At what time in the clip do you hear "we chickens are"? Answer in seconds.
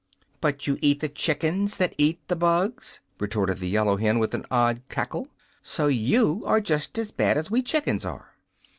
7.51-8.31